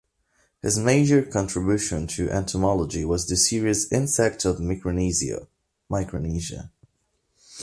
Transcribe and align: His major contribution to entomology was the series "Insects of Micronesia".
His 0.63 0.79
major 0.79 1.21
contribution 1.21 2.07
to 2.07 2.27
entomology 2.31 3.05
was 3.05 3.27
the 3.27 3.35
series 3.37 3.91
"Insects 3.91 4.45
of 4.45 4.59
Micronesia". 4.59 5.47